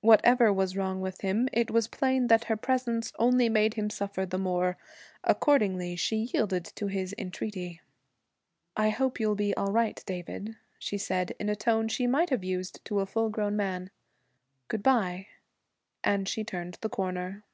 [0.00, 4.26] Whatever was wrong with him, it was plain that her presence only made him suffer
[4.26, 4.76] the more.
[5.22, 7.80] Accordingly she yielded to his entreaty.
[8.76, 12.42] 'I hope you'll be all right, David,' she said, in a tone she might have
[12.42, 13.90] used to a full grown man.
[14.66, 15.28] 'Good bye.'
[16.02, 17.44] And she turned the corner.